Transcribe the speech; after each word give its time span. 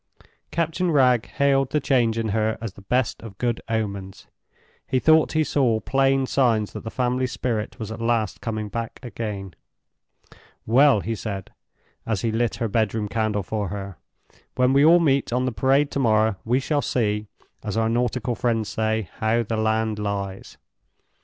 Captain 0.49 0.89
Wragge 0.89 1.27
hailed 1.27 1.69
the 1.69 1.79
change 1.79 2.17
in 2.17 2.29
her 2.29 2.57
as 2.59 2.73
the 2.73 2.81
best 2.81 3.21
of 3.21 3.37
good 3.37 3.61
omens. 3.69 4.25
He 4.87 4.97
thought 4.97 5.33
he 5.33 5.43
saw 5.43 5.79
plain 5.79 6.25
signs 6.25 6.73
that 6.73 6.83
the 6.83 6.89
family 6.89 7.27
spirit 7.27 7.77
was 7.77 7.91
at 7.91 8.01
last 8.01 8.41
coming 8.41 8.67
back 8.67 8.99
again. 9.03 9.53
"Well," 10.65 11.01
he 11.01 11.13
said, 11.13 11.51
as 12.03 12.21
he 12.21 12.31
lit 12.31 12.55
her 12.55 12.67
bedroom 12.67 13.09
candle 13.09 13.43
for 13.43 13.67
her, 13.67 13.97
"when 14.55 14.73
we 14.73 14.83
all 14.83 14.99
meet 14.99 15.31
on 15.31 15.45
the 15.45 15.51
Parade 15.51 15.91
tomorrow, 15.91 16.35
we 16.43 16.59
shall 16.59 16.81
see, 16.81 17.27
as 17.63 17.77
our 17.77 17.87
nautical 17.87 18.33
friends 18.33 18.69
say, 18.69 19.07
how 19.19 19.43
the 19.43 19.55
land 19.55 19.99
lies. 19.99 20.57